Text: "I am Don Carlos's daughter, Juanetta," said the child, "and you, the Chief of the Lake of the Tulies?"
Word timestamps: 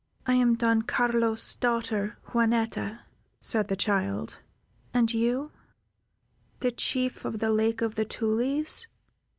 "I 0.25 0.33
am 0.33 0.55
Don 0.55 0.81
Carlos's 0.81 1.55
daughter, 1.57 2.17
Juanetta," 2.31 3.01
said 3.39 3.67
the 3.67 3.75
child, 3.75 4.39
"and 4.95 5.13
you, 5.13 5.51
the 6.61 6.71
Chief 6.71 7.23
of 7.23 7.37
the 7.37 7.51
Lake 7.51 7.83
of 7.83 7.93
the 7.93 8.05
Tulies?" 8.05 8.87